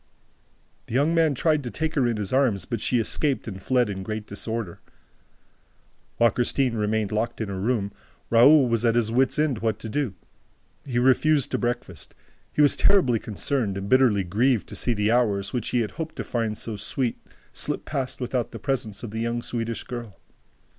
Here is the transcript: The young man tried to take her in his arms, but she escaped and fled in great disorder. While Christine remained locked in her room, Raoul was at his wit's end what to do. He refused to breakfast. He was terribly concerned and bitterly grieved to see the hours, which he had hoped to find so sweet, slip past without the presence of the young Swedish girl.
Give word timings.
The 0.87 0.95
young 0.95 1.13
man 1.13 1.35
tried 1.35 1.61
to 1.63 1.69
take 1.69 1.93
her 1.93 2.07
in 2.07 2.17
his 2.17 2.33
arms, 2.33 2.65
but 2.65 2.81
she 2.81 2.97
escaped 2.99 3.47
and 3.47 3.61
fled 3.61 3.87
in 3.87 4.01
great 4.01 4.25
disorder. 4.25 4.79
While 6.17 6.31
Christine 6.31 6.73
remained 6.73 7.11
locked 7.11 7.39
in 7.39 7.49
her 7.49 7.59
room, 7.59 7.91
Raoul 8.31 8.67
was 8.67 8.83
at 8.83 8.95
his 8.95 9.11
wit's 9.11 9.37
end 9.37 9.59
what 9.59 9.77
to 9.77 9.89
do. 9.89 10.15
He 10.87 10.97
refused 10.97 11.51
to 11.51 11.59
breakfast. 11.59 12.15
He 12.51 12.63
was 12.63 12.75
terribly 12.75 13.19
concerned 13.19 13.77
and 13.77 13.87
bitterly 13.87 14.23
grieved 14.23 14.67
to 14.69 14.75
see 14.75 14.95
the 14.95 15.11
hours, 15.11 15.53
which 15.53 15.69
he 15.69 15.81
had 15.81 15.91
hoped 15.91 16.15
to 16.15 16.23
find 16.23 16.57
so 16.57 16.77
sweet, 16.77 17.19
slip 17.53 17.85
past 17.85 18.19
without 18.19 18.49
the 18.49 18.57
presence 18.57 19.03
of 19.03 19.11
the 19.11 19.19
young 19.19 19.43
Swedish 19.43 19.83
girl. 19.83 20.19